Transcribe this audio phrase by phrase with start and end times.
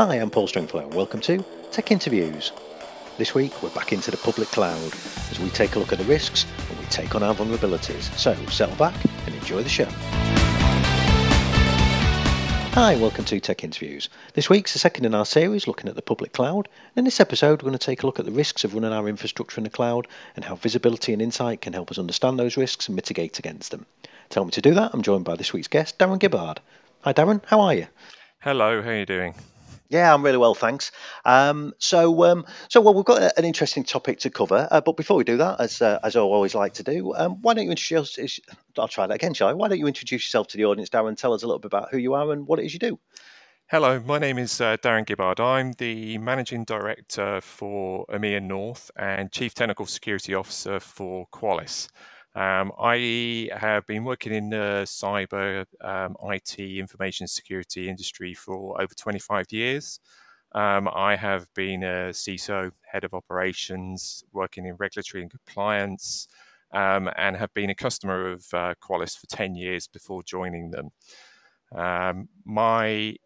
[0.00, 2.52] Hi, I'm Paul Stringfellow and welcome to Tech Interviews.
[3.18, 4.94] This week we're back into the public cloud
[5.30, 8.10] as we take a look at the risks and we take on our vulnerabilities.
[8.16, 8.94] So settle back
[9.26, 9.84] and enjoy the show.
[12.72, 14.08] Hi, welcome to Tech Interviews.
[14.32, 16.70] This week's the second in our series looking at the public cloud.
[16.96, 19.06] In this episode, we're going to take a look at the risks of running our
[19.06, 22.88] infrastructure in the cloud and how visibility and insight can help us understand those risks
[22.88, 23.84] and mitigate against them.
[24.30, 26.56] Tell me to do that, I'm joined by this week's guest, Darren Gibbard.
[27.02, 27.86] Hi, Darren, how are you?
[28.38, 29.34] Hello, how are you doing?
[29.90, 30.92] Yeah, I'm really well, thanks.
[31.24, 34.68] Um, so, um, so well, we've got a- an interesting topic to cover.
[34.70, 37.42] Uh, but before we do that, as uh, as I always like to do, um,
[37.42, 38.38] why don't you introduce?
[38.78, 39.52] I'll try that again, shall I?
[39.52, 41.16] Why don't you introduce yourself to the audience, Darren?
[41.16, 43.00] Tell us a little bit about who you are and what it is you do.
[43.68, 45.40] Hello, my name is uh, Darren Gibbard.
[45.40, 51.88] I'm the Managing Director for EMEA North and Chief Technical Security Officer for Qualys.
[52.40, 58.94] Um, I have been working in the cyber um, IT information security industry for over
[58.94, 60.00] 25 years.
[60.52, 66.28] Um, I have been a CISO, head of operations, working in regulatory and compliance,
[66.72, 70.88] um, and have been a customer of uh, Qualys for 10 years before joining them.
[71.74, 73.16] Um, my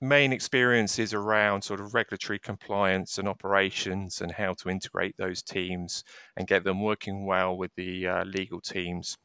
[0.00, 5.42] main experience is around sort of regulatory compliance and operations and how to integrate those
[5.42, 6.04] teams
[6.36, 9.16] and get them working well with the uh, legal teams.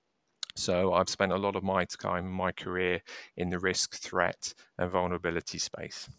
[0.55, 3.01] So I've spent a lot of my time my career
[3.37, 6.09] in the risk, threat, and vulnerability space.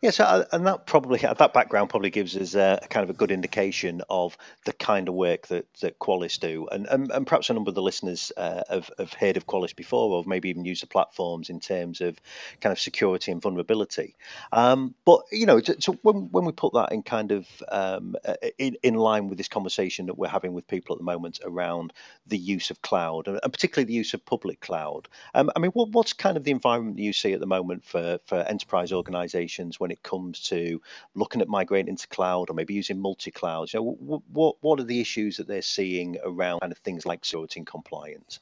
[0.00, 3.10] Yeah, so uh, and that probably that background probably gives us a, a kind of
[3.10, 7.26] a good indication of the kind of work that that Qualys do, and and, and
[7.26, 10.48] perhaps a number of the listeners uh, have have heard of Qualys before, or maybe
[10.48, 12.18] even used the platforms in terms of
[12.60, 14.14] kind of security and vulnerability.
[14.52, 18.34] Um, but you know, so when when we put that in kind of um, uh,
[18.58, 21.92] in in line with this conversation that we're having with people at the moment around
[22.26, 25.70] the use of cloud, and and particularly the use of public cloud, um, I mean,
[25.72, 29.65] what, what's kind of the environment you see at the moment for for enterprise organisations
[29.78, 30.80] when it comes to
[31.14, 33.74] looking at migrating to cloud or maybe using multi clouds?
[33.74, 37.24] You know, what what are the issues that they're seeing around kind of things like
[37.56, 38.40] and compliance?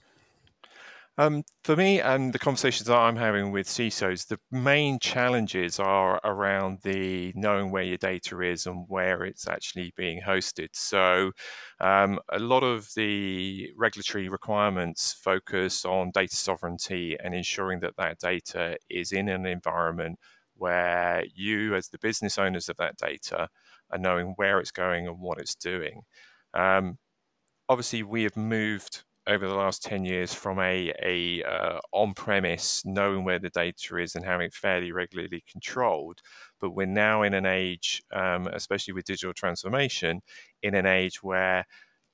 [1.17, 6.21] Um, for me and the conversations that I'm having with CISOs, the main challenges are
[6.25, 10.71] around the knowing where your data is and where it's actually being hosted.
[10.73, 11.31] So,
[11.79, 18.19] um, a lot of the regulatory requirements focus on data sovereignty and ensuring that that
[18.19, 20.19] data is in an environment
[20.57, 23.49] where you, as the business owners of that data,
[23.91, 26.03] are knowing where it's going and what it's doing.
[26.55, 26.99] Um,
[27.69, 33.25] obviously, we have moved over the last 10 years from a, a uh, on-premise knowing
[33.25, 36.21] where the data is and having it fairly regularly controlled
[36.61, 40.21] but we're now in an age um, especially with digital transformation
[40.63, 41.65] in an age where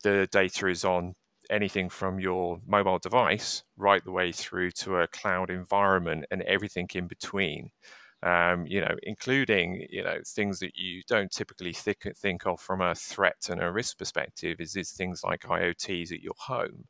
[0.02, 1.14] the data is on
[1.50, 6.88] anything from your mobile device right the way through to a cloud environment and everything
[6.94, 7.70] in between
[8.22, 12.80] um, you know, including you know things that you don't typically think, think of from
[12.82, 14.60] a threat and a risk perspective.
[14.60, 16.84] Is is things like IoTs at your home.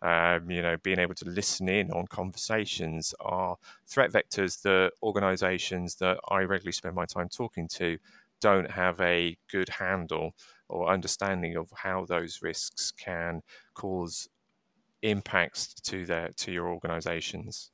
[0.00, 3.56] Um, you know, being able to listen in on conversations are
[3.86, 7.98] threat vectors that organizations that I regularly spend my time talking to
[8.40, 10.34] don't have a good handle
[10.68, 13.42] or understanding of how those risks can
[13.74, 14.28] cause
[15.02, 17.70] impacts to their to your organizations.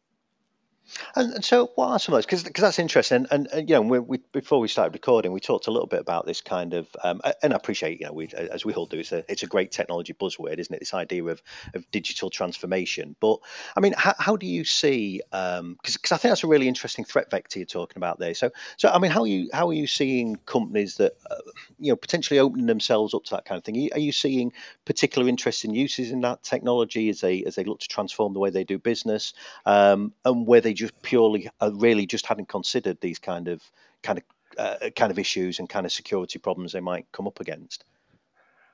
[1.17, 2.27] And, and so, what are some of those?
[2.27, 3.27] Because that's interesting.
[3.31, 6.01] And, and you know, we, we, before we started recording, we talked a little bit
[6.01, 6.89] about this kind of.
[7.03, 9.47] Um, and I appreciate, you know, we as we all do, it's a it's a
[9.47, 10.81] great technology buzzword, isn't it?
[10.81, 11.43] This idea of
[11.75, 13.17] of digital transformation.
[13.21, 13.39] But
[13.77, 15.21] I mean, how, how do you see?
[15.31, 18.35] Because um, I think that's a really interesting threat vector you're talking about there.
[18.35, 21.37] So so I mean, how are you how are you seeing companies that uh,
[21.79, 23.77] you know potentially opening themselves up to that kind of thing?
[23.77, 24.53] Are you, are you seeing
[24.85, 28.41] particular interest in uses in that technology as they as they look to transform the
[28.41, 29.33] way they do business,
[29.67, 33.63] um, and where just purely uh, really just hadn't considered these kind of
[34.03, 34.25] kind of
[34.59, 37.85] uh, kind of issues and kind of security problems they might come up against.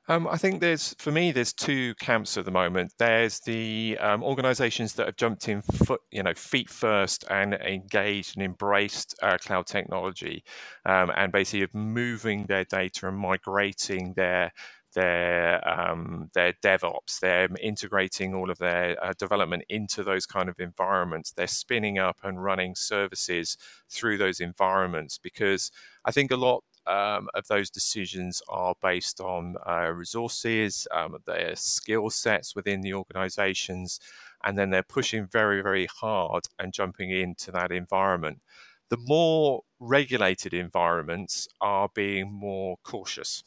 [0.09, 2.95] Um, I think there's, for me, there's two camps at the moment.
[2.99, 8.37] There's the um, organisations that have jumped in foot, you know, feet first and engaged
[8.37, 10.43] and embraced uh, cloud technology,
[10.85, 14.53] um, and basically moving their data and migrating their
[14.95, 17.21] their um, their DevOps.
[17.21, 21.33] They're integrating all of their uh, development into those kind of environments.
[21.33, 23.57] They're spinning up and running services
[23.89, 25.71] through those environments because
[26.05, 31.55] I think a lot um, of those decisions are based on uh, resources, um, their
[31.55, 34.01] skill sets within the organizations,
[34.45, 38.41] and then they're pushing very, very hard and jumping into that environment.
[38.89, 43.45] The more regulated environments are being more cautious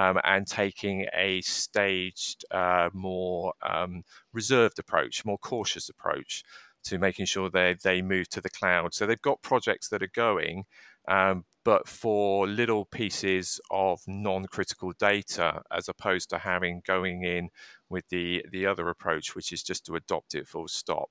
[0.00, 4.02] um, and taking a staged, uh, more um,
[4.32, 6.44] reserved approach, more cautious approach
[6.84, 8.94] to making sure they they move to the cloud.
[8.94, 10.64] So they've got projects that are going,
[11.08, 17.48] Um, but for little pieces of non-critical data, as opposed to having going in
[17.88, 21.08] with the the other approach, which is just to adopt it full stop.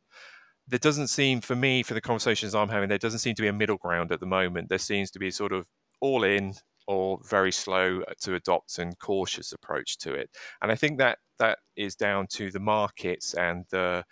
[0.68, 3.50] There doesn't seem, for me, for the conversations I'm having, there doesn't seem to be
[3.50, 4.70] a middle ground at the moment.
[4.70, 5.68] There seems to be sort of
[6.02, 6.54] all in
[6.88, 10.30] or very slow to adopt and cautious approach to it.
[10.62, 14.04] And I think that that is down to the markets and the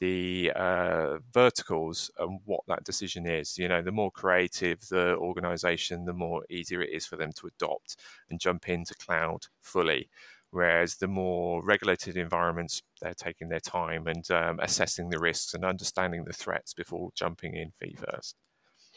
[0.00, 3.56] the uh, verticals and what that decision is.
[3.56, 7.46] You know, the more creative the organization, the more easier it is for them to
[7.46, 7.96] adopt
[8.28, 10.10] and jump into cloud fully.
[10.50, 15.64] Whereas the more regulated environments, they're taking their time and um, assessing the risks and
[15.64, 18.36] understanding the threats before jumping in feet first.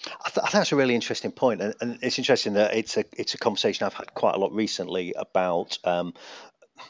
[0.08, 2.98] I, th- I think that's a really interesting point, and, and it's interesting that it's
[2.98, 6.14] a it's a conversation I've had quite a lot recently about um,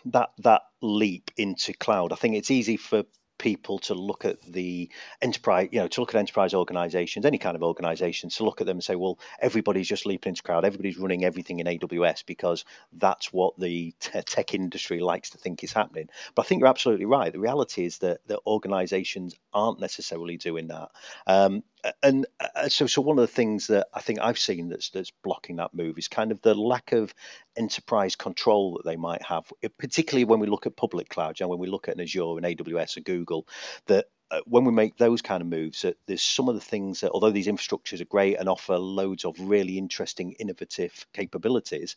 [0.06, 2.12] that that leap into cloud.
[2.12, 3.04] I think it's easy for
[3.38, 4.90] people to look at the
[5.22, 8.68] enterprise, you know, to look at enterprise organizations, any kind of organizations, to look at
[8.68, 12.66] them and say, well, everybody's just leaping into cloud, everybody's running everything in AWS because
[12.94, 16.08] that's what the t- tech industry likes to think is happening.
[16.34, 17.32] But I think you're absolutely right.
[17.32, 20.90] The reality is that the organizations aren't necessarily doing that.
[21.28, 21.64] Um,
[22.04, 25.12] and uh, so, so one of the things that I think I've seen that's that's
[25.24, 27.14] blocking that move is kind of the lack of
[27.58, 31.60] enterprise control that they might have, particularly when we look at public cloud, and when
[31.60, 33.48] we look at an Azure and AWS and Google,
[33.88, 37.02] that uh, when we make those kind of moves, that there's some of the things
[37.02, 41.96] that, although these infrastructures are great and offer loads of really interesting, innovative capabilities,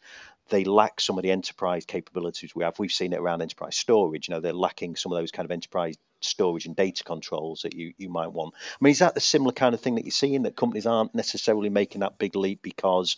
[0.50, 2.78] they lack some of the enterprise capabilities we have.
[2.78, 4.28] We've seen it around enterprise storage.
[4.28, 7.74] You know, they're lacking some of those kind of enterprise storage and data controls that
[7.74, 8.54] you, you might want.
[8.56, 11.14] I mean, is that the similar kind of thing that you're seeing that companies aren't
[11.14, 13.16] necessarily making that big leap because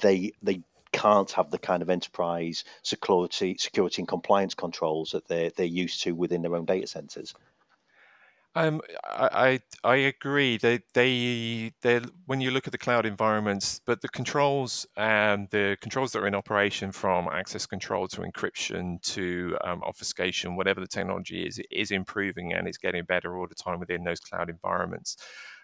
[0.00, 5.50] they they can't have the kind of enterprise security security and compliance controls that they're
[5.50, 7.34] they're used to within their own data centers?
[8.54, 10.56] Um, I, I I agree.
[10.56, 15.76] They they they when you look at the cloud environments, but the controls and the
[15.80, 20.88] controls that are in operation from access control to encryption to um, obfuscation, whatever the
[20.88, 25.16] technology is, is improving and it's getting better all the time within those cloud environments.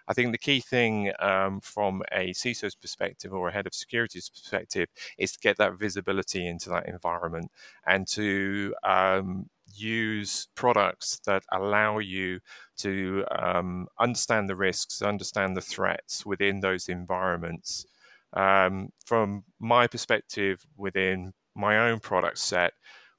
[0.07, 4.29] I think the key thing um, from a CISO's perspective or a head of security's
[4.29, 7.51] perspective is to get that visibility into that environment
[7.87, 12.39] and to um, use products that allow you
[12.77, 17.85] to um, understand the risks, understand the threats within those environments.
[18.33, 22.73] Um, from my perspective, within my own product set,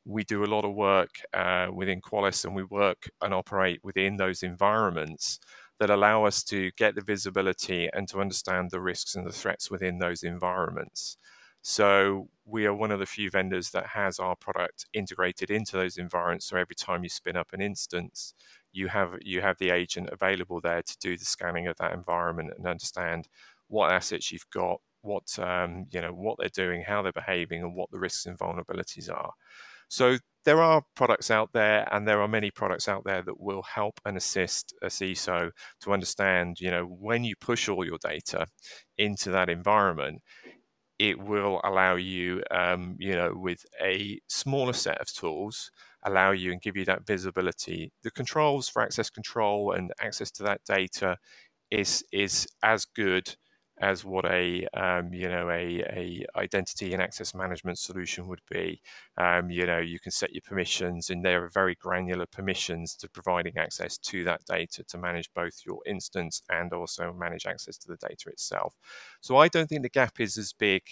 [0.05, 4.17] we do a lot of work uh, within Qualys and we work and operate within
[4.17, 5.41] those environments
[5.81, 9.71] that allow us to get the visibility and to understand the risks and the threats
[9.71, 11.19] within those environments.
[11.69, 15.99] So we are one of the few vendors that has our product integrated into those
[15.99, 16.47] environments.
[16.47, 18.35] So every time you spin up an instance,
[18.71, 22.53] you have you have the agent available there to do the scanning of that environment
[22.57, 23.27] and understand
[23.67, 27.75] what assets you've got, what um, you know, what they're doing, how they're behaving, and
[27.75, 29.33] what the risks and vulnerabilities are.
[29.89, 33.63] So there are products out there, and there are many products out there that will
[33.63, 38.47] help and assist a CISO to understand, you know, when you push all your data
[38.99, 40.23] into that environment,
[40.99, 45.71] it will allow you, um, you know, with a smaller set of tools,
[46.05, 47.93] allow you and give you that visibility.
[48.03, 51.19] The controls for access control and access to that data
[51.71, 53.37] is is as good
[53.81, 58.81] as what a um, you know a, a identity and access management solution would be.
[59.19, 63.09] Um, you know you can set your permissions, and there are very granular permissions to
[63.09, 67.89] providing access to that data to manage both your instance and also manage access to
[67.89, 68.75] the data itself.
[69.21, 70.83] So I don't think the gap is as big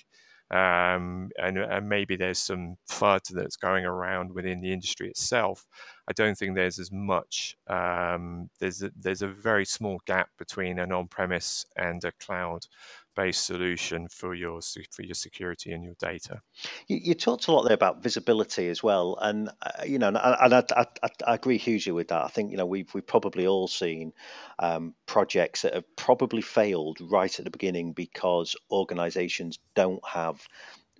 [0.55, 5.67] um, and, and, maybe there's some FUD that's going around within the industry itself.
[6.07, 7.57] I don't think there's as much.
[7.67, 12.67] Um, there's a, there's a very small gap between an on-premise and a cloud
[13.15, 16.41] based solution for your for your security and your data.
[16.89, 20.17] You, you talked a lot there about visibility as well, and uh, you know, and,
[20.17, 20.87] and I, I,
[21.27, 22.25] I, agree hugely with that.
[22.25, 24.13] I think you know we've we've probably all seen
[24.59, 30.47] um, projects that have probably failed right at the beginning because organisations don't have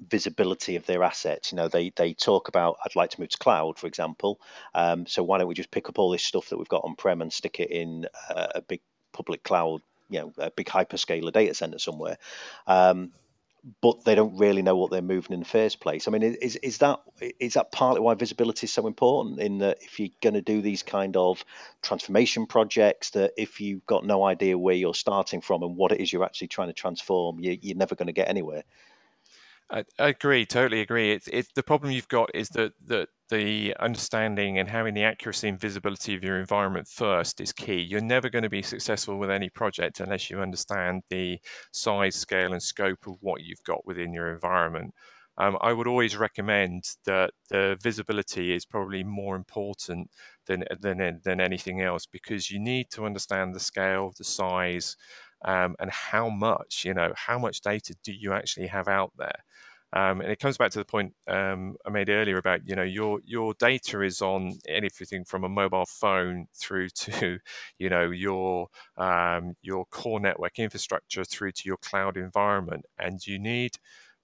[0.09, 1.53] visibility of their assets.
[1.53, 4.41] You know, they they talk about I'd like to move to cloud, for example.
[4.75, 6.97] Um, so why don't we just pick up all this stuff that we've got on
[6.97, 8.81] prem and stick it in uh, a big
[9.13, 12.19] public cloud you know a big hyperscaler data center somewhere.
[12.67, 13.13] Um,
[13.81, 16.07] but they don't really know what they're moving in the first place.
[16.07, 17.01] I mean, is is that
[17.41, 19.41] is that partly why visibility is so important?
[19.41, 21.45] In that, if you're going to do these kind of
[21.83, 26.01] transformation projects, that if you've got no idea where you're starting from and what it
[26.01, 28.65] is you're actually trying to transform, you, you're never going to get anywhere.
[29.75, 31.13] I, I agree, totally agree.
[31.13, 35.49] It's it's the problem you've got is that that the understanding and having the accuracy
[35.49, 37.81] and visibility of your environment first is key.
[37.81, 41.39] You're never going to be successful with any project unless you understand the
[41.73, 44.95] size, scale, and scope of what you've got within your environment.
[45.39, 50.11] Um, I would always recommend that the visibility is probably more important
[50.47, 54.97] than than than anything else because you need to understand the scale, the size,
[55.45, 59.45] um, and how much you know how much data do you actually have out there.
[59.93, 62.83] Um, and it comes back to the point um, I made earlier about you know
[62.83, 67.39] your your data is on anything from a mobile phone through to
[67.79, 73.39] you know your um, your core network infrastructure through to your cloud environment, and you
[73.39, 73.77] need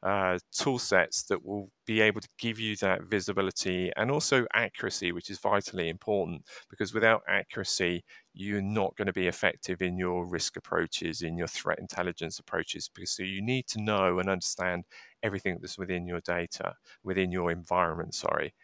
[0.02, 5.12] uh, tool sets that will be able to give you that visibility and also accuracy,
[5.12, 8.02] which is vitally important because without accuracy,
[8.32, 12.88] you're not going to be effective in your risk approaches, in your threat intelligence approaches,
[12.88, 14.84] because so you need to know and understand
[15.22, 18.54] everything that's within your data, within your environment, sorry.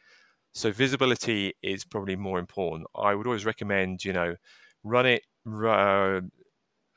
[0.55, 2.88] So visibility is probably more important.
[2.95, 4.37] I would always recommend, you know,
[4.85, 6.21] run it, uh,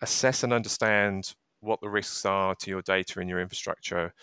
[0.01, 4.13] assess and understand what the risks are to your data and your infrastructure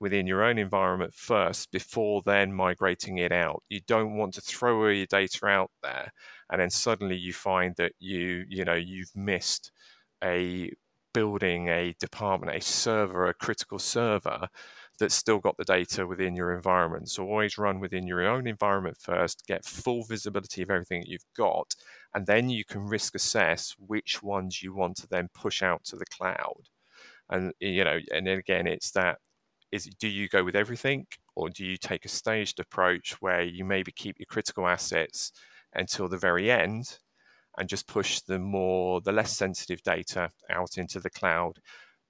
[0.00, 3.62] within your own environment first before then migrating it out.
[3.68, 6.12] You don't want to throw all your data out there
[6.50, 9.72] and then suddenly you find that you, you know, you've missed
[10.22, 10.70] a
[11.12, 14.48] building, a department, a server, a critical server
[14.98, 17.08] that's still got the data within your environment.
[17.08, 21.24] So always run within your own environment first, get full visibility of everything that you've
[21.36, 21.74] got,
[22.14, 25.96] and then you can risk assess which ones you want to then push out to
[25.96, 26.68] the cloud
[27.30, 29.18] and you know and then again it's that
[29.72, 33.64] is do you go with everything or do you take a staged approach where you
[33.64, 35.32] maybe keep your critical assets
[35.74, 36.98] until the very end
[37.58, 41.58] and just push the more the less sensitive data out into the cloud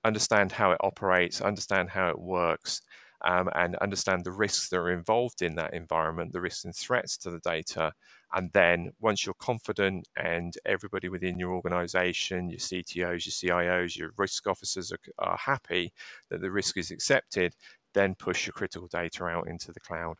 [0.04, 2.82] understand how it operates understand how it works
[3.24, 7.16] um, and understand the risks that are involved in that environment, the risks and threats
[7.18, 7.90] to the data.
[8.34, 14.10] And then once you're confident and everybody within your organization, your CTOs, your CIOs, your
[14.16, 15.92] risk officers are, are happy
[16.30, 17.54] that the risk is accepted,
[17.94, 20.16] then push your critical data out into the cloud.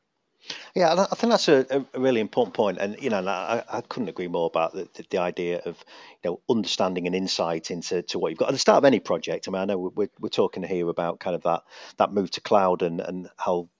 [0.75, 4.11] Yeah, I think that's a, a really important point, and you know, I, I couldn't
[4.11, 5.83] agree more about the, the, the idea of
[6.23, 9.00] you know understanding and insight into to what you've got at the start of any
[9.00, 9.49] project.
[9.49, 11.62] I mean, I know we're we're talking here about kind of that
[11.97, 13.71] that move to cloud and and how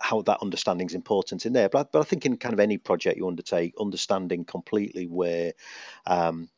[0.00, 1.68] how that understanding is important in there.
[1.68, 5.52] But I, but I think in kind of any project you undertake, understanding completely where
[6.06, 6.48] um,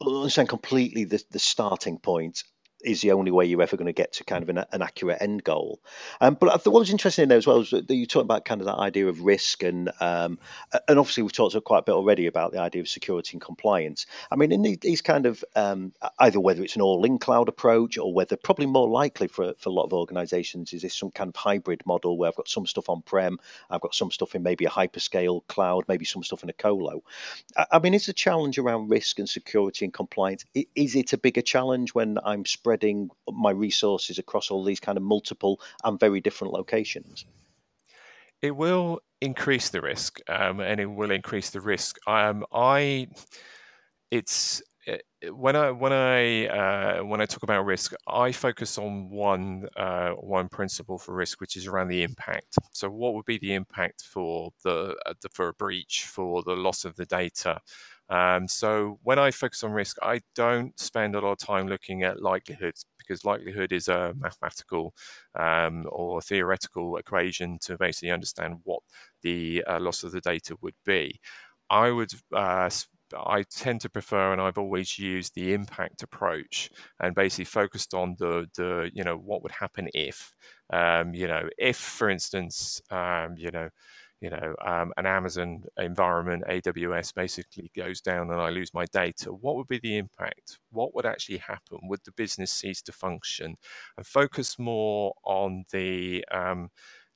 [0.00, 2.42] understand completely the, the starting point
[2.86, 5.20] is the only way you're ever going to get to kind of an, an accurate
[5.20, 5.80] end goal.
[6.20, 8.60] Um, but what was interesting in there as well is that you talked about kind
[8.60, 10.38] of that idea of risk and um,
[10.88, 14.06] and obviously we've talked quite a bit already about the idea of security and compliance.
[14.30, 18.12] I mean, in these kind of um, either whether it's an all-in cloud approach or
[18.12, 21.36] whether probably more likely for for a lot of organisations is this some kind of
[21.36, 23.38] hybrid model where I've got some stuff on prem,
[23.70, 27.02] I've got some stuff in maybe a hyperscale cloud, maybe some stuff in a colo.
[27.56, 31.18] I, I mean, is the challenge around risk and security and compliance is it a
[31.18, 35.98] bigger challenge when I'm spread spreading my resources across all these kind of multiple and
[35.98, 37.24] very different locations?
[38.42, 41.96] It will increase the risk, um, and it will increase the risk.
[42.06, 43.08] Um, I,
[44.10, 44.98] it's eh,
[45.30, 50.10] when I when I uh, when I talk about risk, I focus on one uh,
[50.10, 52.56] one principle for risk, which is around the impact.
[52.72, 56.56] So, what would be the impact for the, uh, the for a breach, for the
[56.56, 57.60] loss of the data?
[58.08, 62.02] Um, so when I focus on risk, I don't spend a lot of time looking
[62.04, 64.94] at likelihoods because likelihood is a mathematical
[65.38, 68.80] um, or theoretical equation to basically understand what
[69.22, 71.20] the uh, loss of the data would be.
[71.70, 72.70] I would uh,
[73.14, 76.70] I tend to prefer, and I've always used the impact approach,
[77.00, 80.32] and basically focused on the the you know what would happen if,
[80.72, 83.68] um, you know, if for instance, um, you know,
[84.20, 89.30] you know, um, an Amazon environment, AWS basically goes down and I lose my data,
[89.30, 90.58] what would be the impact?
[90.70, 91.78] What would actually happen?
[91.82, 93.56] Would the business cease to function?
[93.96, 96.70] And focus more on the um,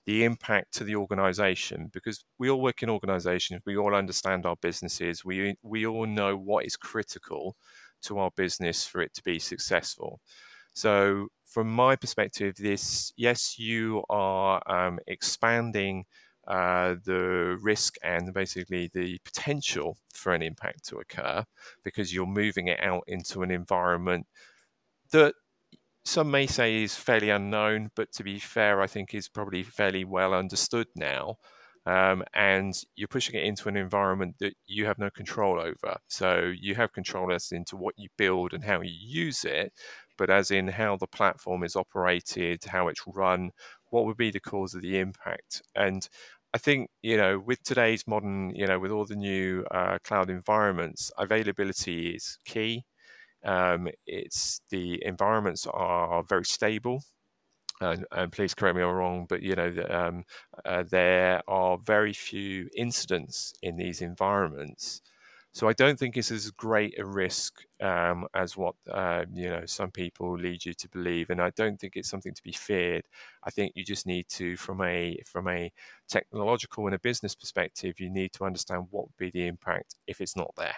[0.06, 4.56] the impact to the organization because we all work in organizations, we all understand our
[4.60, 7.56] businesses, we we all know what is critical
[8.02, 10.20] to our business for it to be successful.
[10.72, 16.04] So, from my perspective, this yes, you are um, expanding
[16.46, 21.44] uh, the risk and basically the potential for an impact to occur
[21.84, 24.26] because you're moving it out into an environment
[25.12, 25.34] that
[26.04, 30.04] some may say is fairly unknown, but to be fair, I think is probably fairly
[30.04, 31.36] well understood now.
[31.86, 35.96] Um, and you're pushing it into an environment that you have no control over.
[36.08, 39.72] So you have control as into what you build and how you use it,
[40.18, 43.50] but as in how the platform is operated, how it's run,
[43.90, 45.62] what would be the cause of the impact.
[45.74, 46.08] And
[46.54, 50.30] I think you know with today's modern, you know, with all the new uh, cloud
[50.30, 52.84] environments, availability is key.
[53.44, 57.02] Um, it's the environments are very stable.
[57.80, 60.24] And, and, please correct me if I'm wrong, but you know um,
[60.66, 65.00] uh, there are very few incidents in these environments,
[65.52, 69.66] so I don't think it's as great a risk um, as what uh, you know
[69.66, 73.06] some people lead you to believe, and I don't think it's something to be feared.
[73.44, 75.72] I think you just need to, from a from a
[76.08, 80.20] technological and a business perspective, you need to understand what would be the impact if
[80.20, 80.76] it's not there.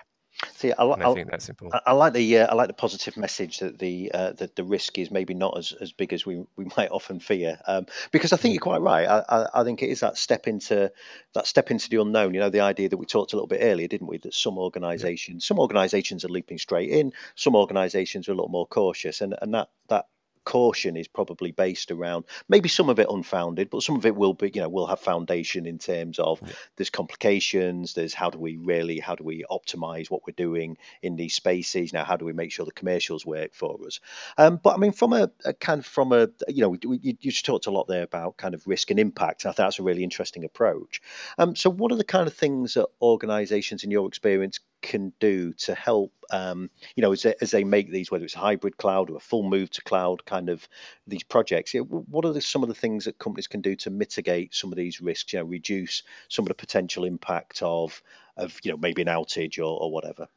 [0.54, 1.82] See, I, I, I think that's important.
[1.86, 4.64] I, I like the uh, I like the positive message that the uh, that the
[4.64, 7.58] risk is maybe not as, as big as we, we might often fear.
[7.66, 8.54] Um, because I think mm.
[8.56, 9.06] you're quite right.
[9.06, 10.92] I, I, think it is that step into
[11.34, 12.34] that step into the unknown.
[12.34, 14.18] You know, the idea that we talked a little bit earlier, didn't we?
[14.18, 15.48] That some organisations, yeah.
[15.48, 17.12] some organisations are leaping straight in.
[17.34, 20.06] Some organisations are a little more cautious, and and that that
[20.44, 24.34] caution is probably based around maybe some of it unfounded, but some of it will
[24.34, 26.52] be, you know, will have foundation in terms of yeah.
[26.76, 31.16] there's complications, there's how do we really, how do we optimize what we're doing in
[31.16, 31.92] these spaces?
[31.92, 34.00] Now, how do we make sure the commercials work for us?
[34.38, 37.16] Um, but I mean, from a, a, kind of from a, you know, we, you,
[37.20, 39.44] you just talked a lot there about kind of risk and impact.
[39.44, 41.00] And I think that's a really interesting approach.
[41.38, 45.52] Um, so, what are the kind of things that organizations, in your experience, can do
[45.54, 48.76] to help um, you know as they, as they make these whether it's a hybrid
[48.76, 50.68] cloud or a full move to cloud kind of
[51.06, 54.54] these projects what are the, some of the things that companies can do to mitigate
[54.54, 58.02] some of these risks you know reduce some of the potential impact of
[58.36, 60.28] of you know maybe an outage or, or whatever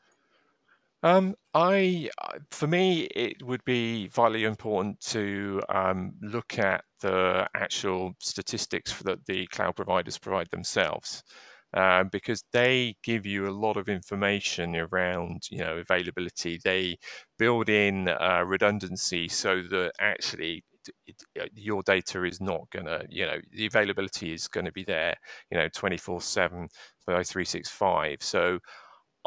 [1.03, 2.09] um, I,
[2.49, 9.23] for me, it would be vitally important to um, look at the actual statistics that
[9.27, 11.23] the cloud providers provide themselves.
[11.75, 16.59] Uh, because they give you a lot of information around you know availability.
[16.63, 16.97] They
[17.37, 20.63] build in uh, redundancy so that actually
[21.07, 24.71] it, it, your data is not going to, you know, the availability is going to
[24.71, 25.15] be there,
[25.51, 26.67] you know, 24 7
[27.07, 28.17] by 365.
[28.21, 28.59] So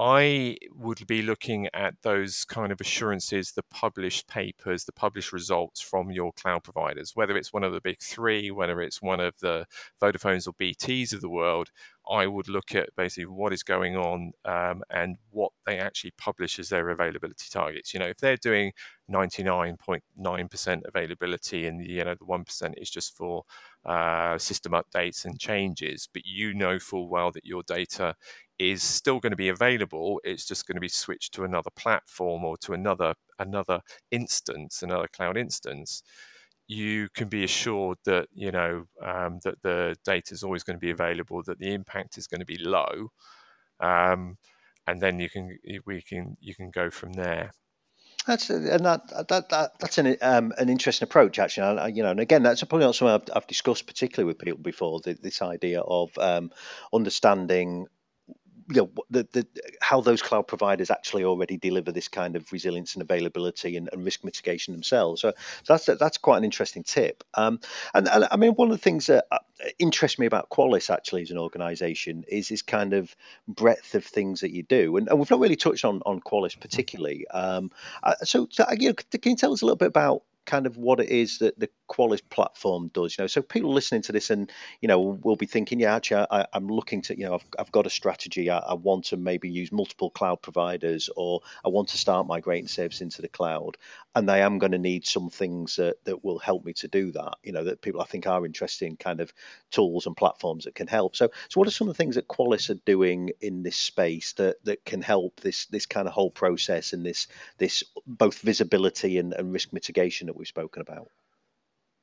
[0.01, 5.81] I would be looking at those kind of assurances, the published papers, the published results
[5.81, 9.35] from your cloud providers, whether it's one of the big three, whether it's one of
[9.41, 9.67] the
[10.01, 11.71] Vodafones or BTs of the world.
[12.09, 16.61] I would look at basically what is going on um, and what they actually publish
[16.61, 17.93] as their availability targets.
[17.93, 18.73] You know, if they're doing
[19.11, 23.43] 99.9% availability and you know the 1% is just for
[23.85, 28.15] uh, system updates and changes, but you know full well that your data
[28.59, 30.21] is still going to be available.
[30.25, 35.09] It's just going to be switched to another platform or to another another instance, another
[35.13, 36.03] cloud instance.
[36.67, 40.85] You can be assured that you know um, that the data is always going to
[40.85, 43.11] be available, that the impact is going to be low,
[43.81, 44.37] um,
[44.87, 47.51] and then you can we can you can go from there.
[48.27, 51.79] That's and that, that, that that's an um, an interesting approach actually.
[51.79, 54.61] I, you know, and again, that's probably not something I've, I've discussed particularly with people
[54.61, 55.01] before.
[55.01, 56.51] The, this idea of um,
[56.93, 57.87] understanding
[58.69, 59.47] you know the, the
[59.81, 64.05] how those cloud providers actually already deliver this kind of resilience and availability and, and
[64.05, 65.23] risk mitigation themselves.
[65.23, 65.33] So,
[65.65, 67.25] so, that's that's quite an interesting tip.
[67.35, 67.61] Um,
[67.95, 69.39] and, and, I mean, one of the things that uh,
[69.79, 73.15] interests me about Qualys actually as an organisation is this kind of
[73.47, 76.59] breadth of things that you do, and, and we've not really touched on on Qualys
[76.59, 77.27] particularly.
[77.29, 77.71] Um,
[78.03, 80.79] uh, so, so you know, can you tell us a little bit about kind of
[80.79, 83.17] what it is that the Qualys platform does.
[83.17, 86.27] You know, so people listening to this and you know will be thinking, yeah, actually,
[86.31, 88.51] I, am looking to, you know, I've, I've got a strategy.
[88.51, 92.67] I, I, want to maybe use multiple cloud providers, or I want to start migrating
[92.67, 93.77] services into the cloud,
[94.15, 97.13] and I am going to need some things that that will help me to do
[97.13, 97.35] that.
[97.43, 99.33] You know, that people I think are interested in kind of
[99.71, 101.15] tools and platforms that can help.
[101.15, 104.33] So, so what are some of the things that Qualys are doing in this space
[104.35, 107.27] that that can help this this kind of whole process and this
[107.59, 111.09] this both visibility and, and risk mitigation that we've spoken about?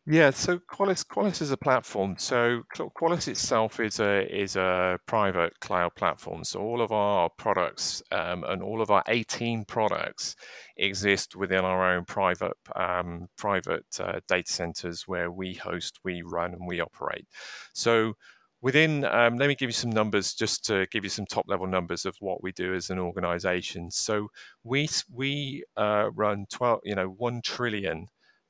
[0.07, 2.15] Yeah, so Qualys Qualys is a platform.
[2.19, 6.43] So Qualys itself is a is a private cloud platform.
[6.43, 10.35] So all of our products um, and all of our 18 products
[10.77, 16.53] exist within our own private um, private uh, data centers where we host, we run,
[16.53, 17.27] and we operate.
[17.73, 18.13] So
[18.61, 21.67] within um, let me give you some numbers just to give you some top level
[21.67, 24.27] numbers of what we do as an organization so
[24.63, 28.07] we we uh, run 12 you know 1 trillion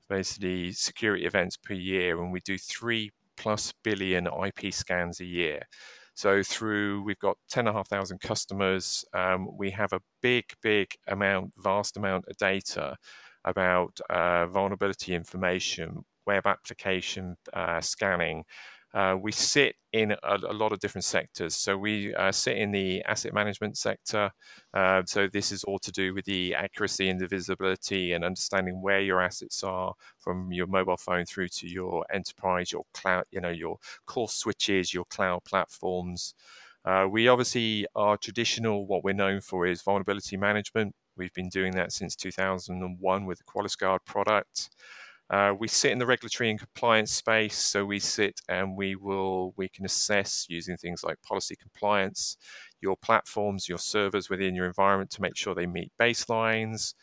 [0.10, 5.62] basically security events per year, and we do three plus billion IP scans a year.
[6.15, 9.04] So through we've got ten and a half thousand customers.
[9.13, 12.96] Um, we have a big, big amount, vast amount of data
[13.44, 18.44] about uh, vulnerability information, web application uh, scanning,
[18.96, 21.54] Uh, we sit in a, a, lot of different sectors.
[21.54, 24.32] So we uh, sit in the asset management sector.
[24.74, 28.82] Uh, so this is all to do with the accuracy and the visibility and understanding
[28.82, 33.42] where your assets are from your mobile phone through to your enterprise, your cloud, you
[33.42, 33.78] know, your
[34.08, 36.34] core switches, your cloud platforms.
[36.86, 38.88] Uh, we obviously are traditional.
[38.88, 40.96] What we're known for is vulnerability management.
[41.18, 44.70] We've been doing that since 2001 with the QualysGuard product.
[45.30, 49.54] Uh, we sit in the regulatory and compliance space, so we sit and we will
[49.58, 52.38] we can assess using things like policy compliance,
[52.82, 56.94] your platforms, your servers within your environment to make sure they meet baselines.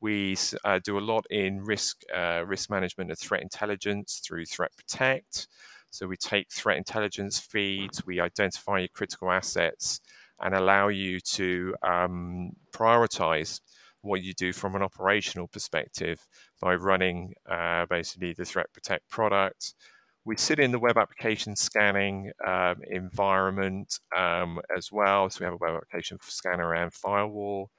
[0.00, 4.72] We uh, do a lot in risk uh, risk management and threat intelligence through Threat
[4.76, 5.46] Protect.
[5.90, 10.00] So we take threat intelligence feeds, we identify your critical assets,
[10.40, 13.60] and allow you to um, prioritize
[14.02, 16.26] what you do from an operational perspective
[16.60, 19.74] by running uh, basically the Threat Protect product.
[20.24, 25.30] We sit in the web application scanning um, environment um, as well.
[25.30, 27.70] So we have a web application scanner and firewall.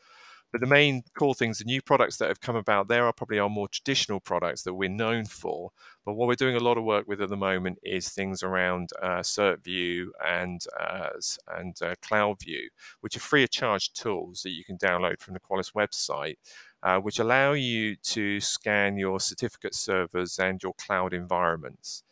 [0.51, 3.37] But the main core things, the new products that have come about there are probably
[3.37, 5.71] our more traditional products that we're known for.
[6.05, 8.89] But what we're doing a lot of work with at the moment is things around
[8.99, 11.09] uh, CertView and uh,
[11.55, 12.63] and uh, CloudView,
[13.01, 16.37] which are free of charge tools that you can download from the Qualys website,
[16.83, 22.03] uh, which allow you to scan your certificate servers and your cloud environments.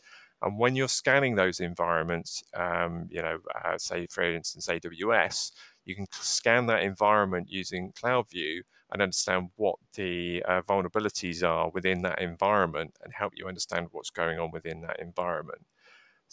[0.41, 5.51] And when you're scanning those environments, um, you know, uh, say for instance AWS,
[5.85, 12.01] you can scan that environment using CloudView and understand what the uh, vulnerabilities are within
[12.03, 15.61] that environment and help you understand what's going on within that environment.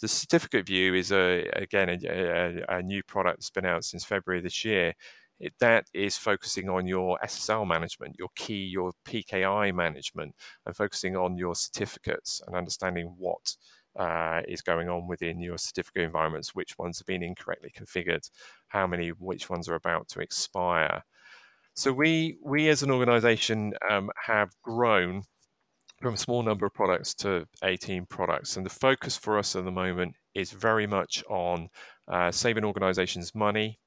[0.00, 4.04] The certificate view is a again a, a, a new product that's been out since
[4.04, 4.94] February this year.
[5.40, 11.16] It, that is focusing on your SSL management, your key, your PKI management, and focusing
[11.16, 13.56] on your certificates and understanding what
[13.98, 18.28] uh, is going on within your certificate environments, which ones have been incorrectly configured,
[18.68, 21.02] how many, which ones are about to expire.
[21.76, 25.22] So we we as an organization um, have grown
[26.00, 29.64] from a small number of products to 18 products, and the focus for us at
[29.64, 31.68] the moment is very much on
[32.08, 33.78] uh, saving organizations money,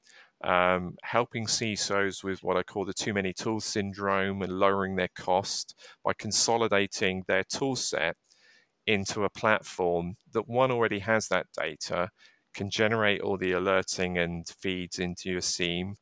[0.43, 5.10] um, helping CISOs with what I call the too many tools syndrome and lowering their
[5.15, 8.15] cost by consolidating their tool set
[8.86, 12.10] into a platform that one already has that data,
[12.54, 15.95] can generate all the alerting and feeds into your SIEM,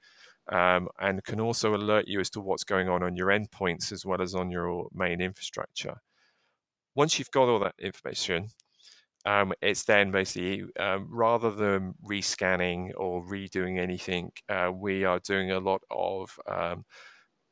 [0.52, 4.06] um, and can also alert you as to what's going on on your endpoints as
[4.06, 5.96] well as on your main infrastructure.
[6.94, 8.48] Once you've got all that information,
[9.26, 15.52] um, it's then basically um, rather than rescanning or redoing anything, uh, we are doing
[15.52, 16.86] a lot of um,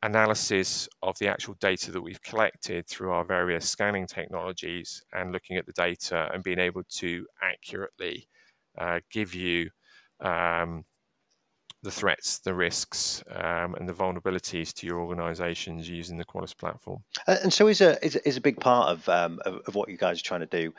[0.04, 5.58] analysis of the actual data that we've collected through our various scanning technologies and looking
[5.58, 8.28] at the data and being able to accurately
[8.78, 9.68] uh, give you
[10.20, 10.84] um,
[11.82, 17.04] the threats, the risks, um, and the vulnerabilities to your organizations using the Qualys platform.
[17.28, 19.98] And so, is a is, is a big part of, um, of, of what you
[19.98, 20.74] guys are trying to do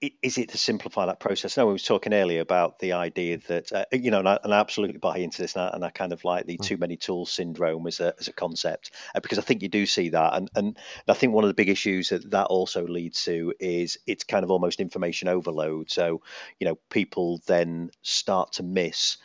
[0.00, 1.56] is it to simplify that process?
[1.56, 4.54] No, we was talking earlier about the idea that uh, you know, and I, and
[4.54, 6.64] I, absolutely buy into this, and I, and I, kind of like the mm.
[6.64, 9.84] too many tools syndrome as a as a concept uh, because I think you do
[9.84, 13.24] see that, and and I think one of the big issues that that also leads
[13.24, 15.90] to is it's kind of almost information overload.
[15.90, 16.22] So
[16.58, 19.18] you know, people then start to miss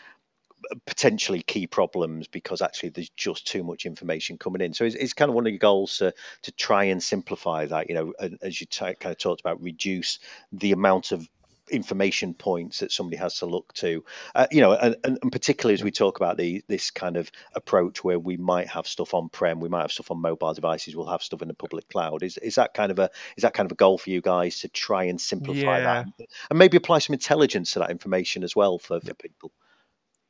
[0.85, 4.73] potentially key problems because actually there's just too much information coming in.
[4.73, 7.89] So it's, it's kind of one of your goals to to try and simplify that.
[7.89, 10.19] You know, as you t- kind of talked about, reduce
[10.51, 11.27] the amount of
[11.69, 14.03] information points that somebody has to look to
[14.35, 18.03] uh, you know and, and, particularly as we talk about the this kind of approach
[18.03, 21.07] where we might have stuff on prem we might have stuff on mobile devices we'll
[21.07, 23.65] have stuff in the public cloud is is that kind of a is that kind
[23.65, 26.03] of a goal for you guys to try and simplify yeah.
[26.03, 29.51] that and maybe apply some intelligence to that information as well for, for people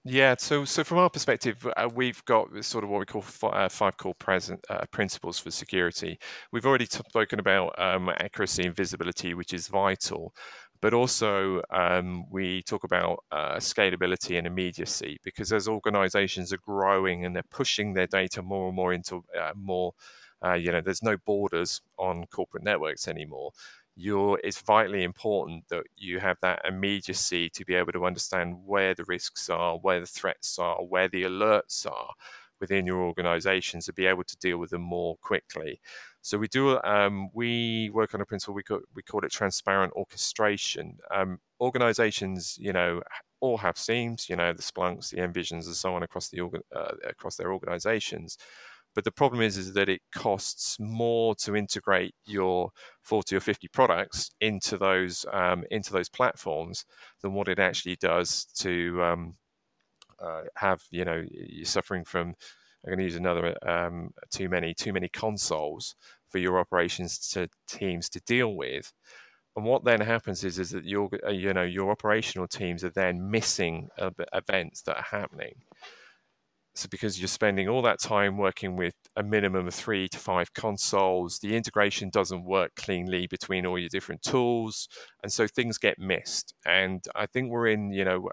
[0.08, 3.44] yeah, so so from our perspective, uh, we've got sort of what we call f-
[3.44, 6.20] uh, five core present, uh, principles for security.
[6.52, 10.36] We've already t- spoken about um, accuracy and visibility, which is vital,
[10.80, 17.26] but also um, we talk about uh, scalability and immediacy because as organizations are growing
[17.26, 19.94] and they're pushing their data more and more into uh, more,
[20.46, 23.52] uh, you know, there's no borders on corporate networks anymore
[23.95, 28.93] you're, it's vitally important that you have that immediacy to be able to understand where
[28.93, 32.12] the risks are, where the threats are, where the alerts are
[32.60, 35.79] within your organizations to be able to deal with them more quickly.
[36.21, 36.81] So we do.
[36.84, 40.97] Um, we work on a principle we call, we call it transparent orchestration.
[41.13, 43.01] Um, organizations, you know,
[43.41, 44.27] all have SIEMs.
[44.27, 48.38] You know, the Splunks, the Envisions, and so on across the uh, across their organizations.
[48.95, 53.67] But the problem is, is that it costs more to integrate your 40 or 50
[53.67, 56.86] products into those um, into those platforms
[57.21, 59.36] than what it actually does to um,
[60.19, 62.36] uh, have you know you're suffering from.
[62.86, 65.95] I'm going to use another um, too many too many consoles
[66.29, 68.93] for your operations to teams to deal with.
[69.55, 72.89] And what then happens is, is that your, uh, you know, your operational teams are
[72.89, 73.88] then missing
[74.34, 75.55] events that are happening.
[76.75, 80.53] So because you're spending all that time working with a minimum of three to five
[80.53, 84.89] consoles, the integration doesn't work cleanly between all your different tools,
[85.23, 86.53] and so things get missed.
[86.65, 88.29] And I think we're in, you know,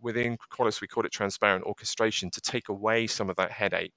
[0.00, 3.94] within Qualys we call it transparent orchestration to take away some of that headache.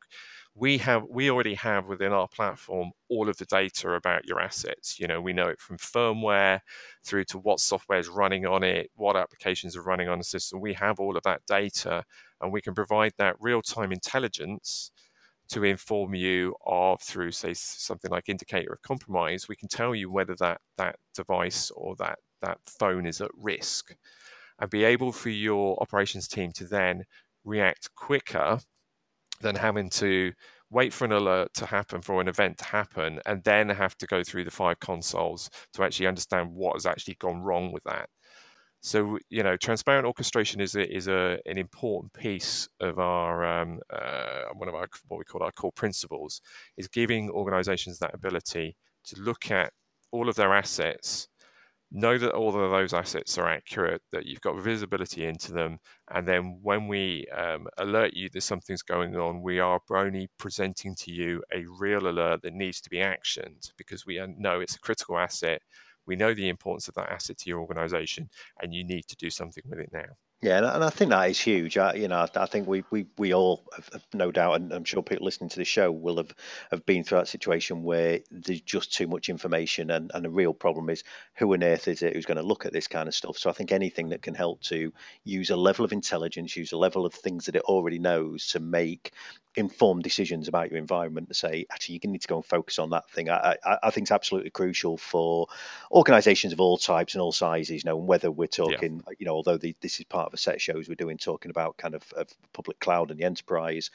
[0.56, 5.00] We have we already have within our platform all of the data about your assets.
[5.00, 6.62] You know we know it from firmware
[7.06, 10.62] through to what software is running on it what applications are running on the system.
[10.62, 12.04] We have all of that data
[12.42, 14.92] and we can provide that real-time intelligence
[15.50, 20.12] to inform you of through say something like indicator of compromise we can tell you
[20.12, 23.96] whether that that device or that that phone is at risk
[24.60, 27.04] and be able for your operations team to then
[27.46, 28.60] react quicker
[29.42, 30.34] than having to
[30.70, 34.06] wait for an alert to happen for an event to happen and then have to
[34.06, 38.10] go through the five consoles to actually understand what has actually gone wrong with that
[38.82, 43.80] so you know transparent orchestration is a, is a an important piece of our um,
[43.92, 46.42] uh, one of our what we call our core principles
[46.78, 49.72] is giving organizations that ability to look at
[50.12, 51.28] all of their assets
[51.92, 55.80] know that all of those assets are accurate, that you've got visibility into them,
[56.12, 60.96] and then when we um, alert you that something's going on, we are only presenting
[60.96, 64.80] to you a real alert that needs to be actioned because we know it's a
[64.80, 65.62] critical asset.
[66.08, 68.30] We know the importance of that asset to your organization,
[68.62, 70.16] and you need to do something with it now.
[70.40, 71.80] Yeah, and I think that is huge.
[71.80, 74.72] I, you know, I, I think we, we, we all have, have no doubt, and
[74.72, 76.32] I'm sure people listening to the show will have,
[76.70, 80.54] have been through that situation where there's just too much information, and, and the real
[80.54, 81.04] problem is
[81.38, 83.40] who on earth is it who's going to look at this kind of stuff?
[83.40, 84.94] So I think anything that can help to
[85.24, 88.60] use a level of intelligence, use a level of things that it already knows to
[88.60, 89.14] make
[89.58, 92.92] informed decisions about your environment to say actually you need to go and focus on
[92.92, 95.48] that thing i i, I think it's absolutely crucial for
[95.92, 99.14] organizations of all types and all sizes you know and whether we're talking yeah.
[99.18, 101.50] you know although the, this is part of a set of shows we're doing talking
[101.50, 103.90] about kind of, of public cloud and the enterprise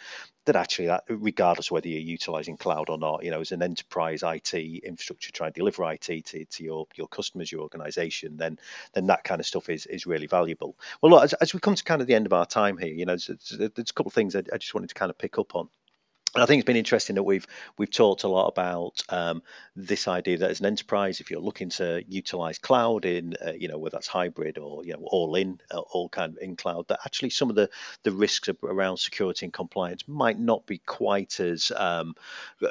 [0.44, 4.24] that actually that regardless whether you're utilizing cloud or not you know as an enterprise
[4.24, 8.58] IT infrastructure trying to deliver IT to, to your your customers your organization then
[8.94, 11.76] then that kind of stuff is is really valuable well look as, as we come
[11.76, 14.08] to kind of the end of our time here you know there's, there's a couple
[14.08, 15.81] of things I, I just wanted to kind of pick up on and
[16.34, 19.42] I think it's been interesting that we've we've talked a lot about um,
[19.76, 23.68] this idea that as an enterprise, if you're looking to utilize cloud in, uh, you
[23.68, 26.88] know, whether that's hybrid or you know all in, uh, all kind of in cloud,
[26.88, 27.68] that actually some of the
[28.04, 32.14] the risks around security and compliance might not be quite as um,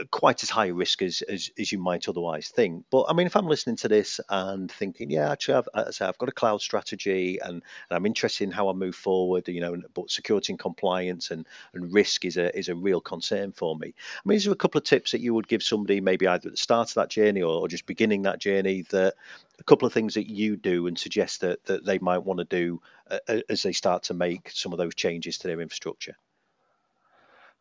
[0.09, 2.85] quite as high risk as, as, as you might otherwise think.
[2.89, 6.05] But I mean, if I'm listening to this and thinking, yeah, actually, I've, I say,
[6.05, 9.61] I've got a cloud strategy and, and I'm interested in how I move forward, you
[9.61, 11.45] know, but security and compliance and
[11.75, 13.93] and risk is a is a real concern for me.
[13.97, 16.47] I mean, is there a couple of tips that you would give somebody maybe either
[16.47, 19.15] at the start of that journey or, or just beginning that journey that
[19.59, 22.45] a couple of things that you do and suggest that, that they might want to
[22.45, 26.15] do uh, as they start to make some of those changes to their infrastructure?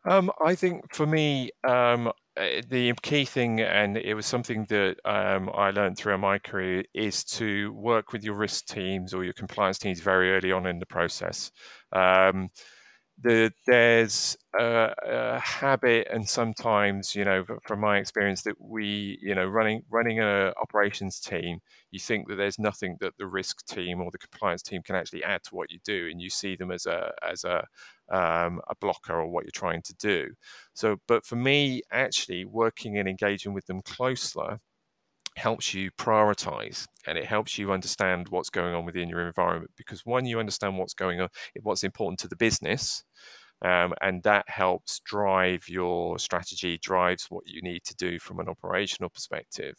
[0.05, 4.96] Um, I think for me, um, eh, the key thing, and it was something that
[5.05, 9.35] um, I learned throughout my career, is to work with your risk teams or your
[9.35, 11.50] compliance teams very early on in the process.
[13.23, 19.35] The, there's a, a, habit, and sometimes, you know, from my experience, that we, you
[19.35, 21.59] know, running running a operations team,
[21.91, 25.23] you think that there's nothing that the risk team or the compliance team can actually
[25.23, 27.67] add to what you do, and you see them as a as a
[28.11, 30.29] um, a blocker or what you're trying to do.
[30.73, 34.61] So, but for me, actually, working and engaging with them closer
[35.37, 40.03] helps you prioritize and it helps you understand what's going on within your environment because
[40.05, 41.29] when you understand what's going on
[41.62, 43.05] what's important to the business
[43.62, 48.49] um, and that helps drive your strategy drives what you need to do from an
[48.49, 49.75] operational perspective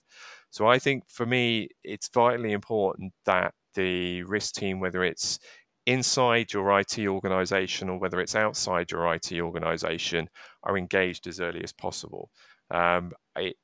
[0.49, 5.39] so i think for me it's vitally important that the risk team whether it's
[5.85, 10.29] inside your IT organization or whether it's outside your IT organization
[10.63, 12.29] are engaged as early as possible.
[12.69, 13.55] Um, it,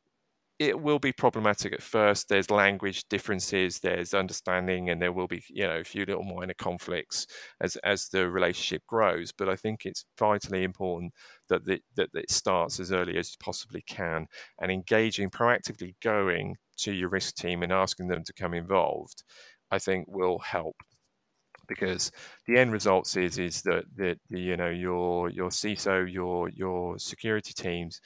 [0.60, 2.30] it will be problematic at first.
[2.30, 6.56] There's language differences, there's understanding, and there will be, you know, a few little minor
[6.56, 7.28] conflicts
[7.62, 9.32] as as the relationship grows.
[9.32, 11.13] But I think it's vitally important
[11.50, 14.28] that the, that it starts as early as you possibly can,
[14.60, 19.24] and engaging proactively, going to your risk team and asking them to come involved.
[19.72, 20.76] I think will help
[21.67, 22.12] because
[22.48, 27.54] the end results is is that that you know your your CISO, your your security
[27.54, 28.02] teams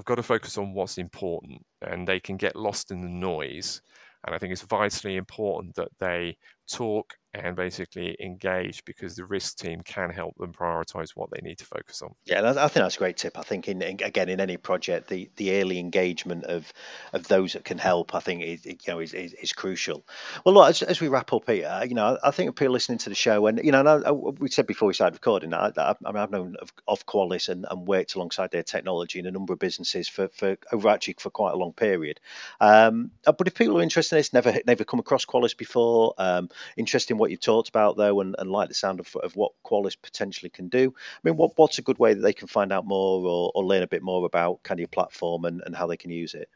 [0.00, 3.82] have got to focus on what's important, and they can get lost in the noise.
[4.26, 6.36] And I think it's vitally important that they
[6.70, 11.58] talk and basically engage because the risk team can help them prioritize what they need
[11.58, 12.14] to focus on.
[12.24, 13.38] Yeah, I think that's a great tip.
[13.38, 16.72] I think in, in, again in any project, the, the early engagement of
[17.12, 20.04] of those that can help, I think is you know is, is, is crucial.
[20.44, 23.08] Well, look, as, as we wrap up here, you know, I think people listening to
[23.08, 25.94] the show, and you know, I, I, we said before we started recording, I, I,
[26.04, 29.30] I mean, I've known of, of Qualys and, and worked alongside their technology in a
[29.30, 32.18] number of businesses for for over actually for quite a long period.
[32.60, 36.48] Um, but if people are interested in this, never never come across Qualys before, um,
[36.76, 39.52] interested in what you talked about though, and, and like the sound of, of what
[39.64, 40.92] Qualys potentially can do.
[40.96, 43.64] I mean, what, what's a good way that they can find out more or, or
[43.64, 46.34] learn a bit more about kind of your platform and, and how they can use
[46.34, 46.48] it?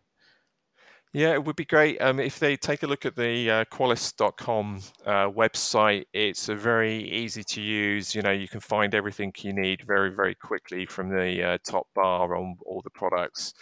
[1.12, 4.80] Yeah, it would be great um, if they take a look at the uh, Qualys.com
[5.06, 6.06] uh, website.
[6.12, 8.16] It's a very easy to use.
[8.16, 11.86] You know, you can find everything you need very, very quickly from the uh, top
[11.94, 13.54] bar on all the products.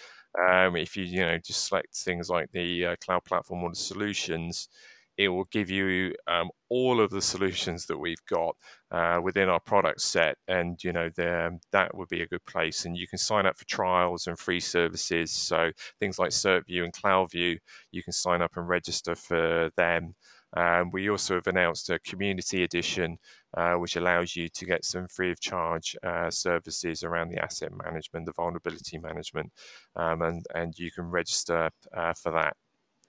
[0.48, 3.76] Um, if you, you know, just select things like the uh, cloud platform or the
[3.76, 4.70] solutions,
[5.18, 8.56] it will give you um, all of the solutions that we've got
[8.90, 12.84] uh, within our product set and you know the, that would be a good place.
[12.84, 15.30] And you can sign up for trials and free services.
[15.30, 15.70] So
[16.00, 17.58] things like CertView and CloudView
[17.90, 20.14] you can sign up and register for them.
[20.54, 23.18] Um, we also have announced a community edition,
[23.56, 27.70] uh, which allows you to get some free of charge uh, services around the asset
[27.72, 29.50] management, the vulnerability management,
[29.96, 32.56] um, and, and you can register uh, for that.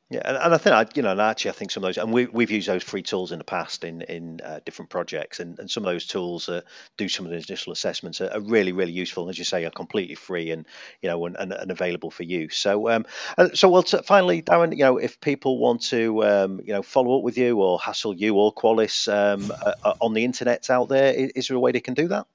[0.09, 1.97] Yeah, and, and I think I, you know, and actually, I think some of those,
[1.97, 5.39] and we, we've used those free tools in the past in in uh, different projects,
[5.39, 6.61] and, and some of those tools uh,
[6.97, 9.23] do some of the initial assessments are, are, really really useful.
[9.23, 10.67] and As you say, are completely free and
[11.01, 12.55] you know and, and, and available for use.
[12.57, 13.05] So um,
[13.55, 17.17] so well, t- finally, Darren, you know, if people want to um, you know follow
[17.17, 21.11] up with you or hassle you or Qualys um, uh, on the internet out there,
[21.13, 22.27] is, is there a way they can do that?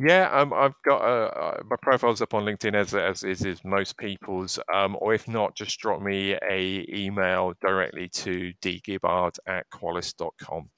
[0.00, 3.64] Yeah, um, I've got uh, uh, my profile's up on LinkedIn as as is, is
[3.64, 4.58] most people's.
[4.72, 10.70] Um, or if not, just drop me a email directly to dgibbard at qualys.com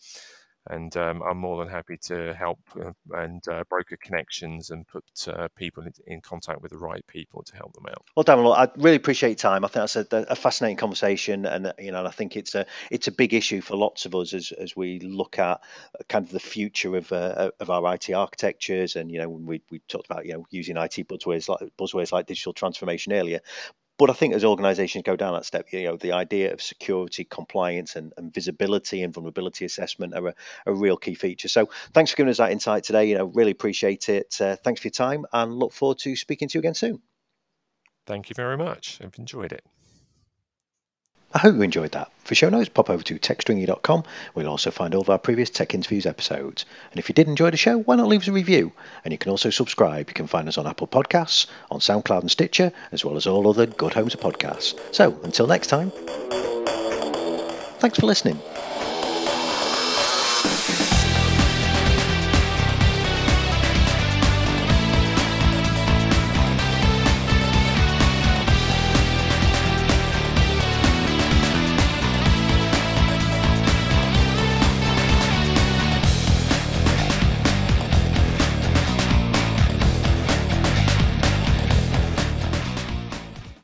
[0.71, 5.05] and um, I'm more than happy to help uh, and uh, broker connections and put
[5.29, 8.05] uh, people in, in, contact with the right people to help them out.
[8.17, 9.65] Well, Dan, I really appreciate your time.
[9.65, 12.67] I think that's a, a, fascinating conversation, and uh, you know, I think it's a
[12.91, 15.61] it's a big issue for lots of us as, as we look at
[16.09, 19.81] kind of the future of uh, of our IT architectures, and you know, we, we
[19.89, 23.41] talked about you know using IT buzzwords like buzzwords like digital transformation earlier,
[24.01, 27.25] but I think as organizations go down that step, you know, the idea of security,
[27.25, 30.35] compliance, and, and visibility and vulnerability assessment are a,
[30.65, 31.49] a, real key feature.
[31.49, 33.11] So thanks for giving us that insight today.
[33.11, 34.35] You know, really appreciate it.
[34.41, 37.03] Uh, thanks for your time and look forward to speaking to you again soon.
[38.07, 38.99] Thank you very much.
[39.05, 39.67] I've enjoyed it.
[41.33, 42.11] I hope you enjoyed that.
[42.25, 44.05] For show notes, pop over to techstringy.com.
[44.35, 46.65] We'll also find all of our previous Tech Interviews episodes.
[46.91, 48.73] And if you did enjoy the show, why not leave us a review?
[49.05, 50.09] And you can also subscribe.
[50.09, 53.49] You can find us on Apple Podcasts, on SoundCloud and Stitcher, as well as all
[53.49, 54.79] other good homes of podcasts.
[54.93, 55.93] So until next time,
[57.79, 58.41] thanks for listening.